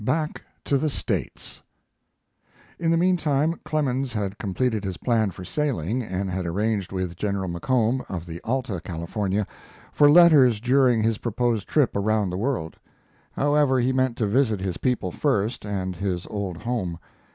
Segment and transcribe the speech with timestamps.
[0.03, 1.61] BACK TO THE STATES
[2.79, 7.15] In the mean time Clemens had completed his plan for sailing, and had arranged with
[7.15, 9.45] General McComb, of the Alta California,
[9.93, 12.77] for letters during his proposed trip around the world.
[13.33, 16.97] However, he meant to visit his people first, and his old home.